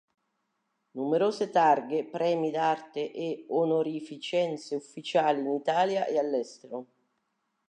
Numerose 0.99 1.47
targhe, 1.51 2.03
premi 2.07 2.49
d'arte 2.49 3.11
e 3.11 3.45
onorificenze 3.49 4.73
ufficiali 4.75 5.41
in 5.41 5.51
Italia 5.53 6.07
e 6.07 6.17
all'estero. 6.17 6.85